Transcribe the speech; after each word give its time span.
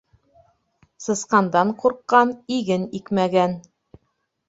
Сысҡандан 1.09 1.75
ҡурҡҡан 1.83 2.35
иген 2.59 2.91
икмәгән. 3.01 3.59